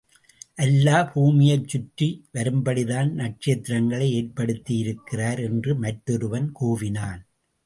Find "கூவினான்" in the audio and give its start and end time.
6.61-7.21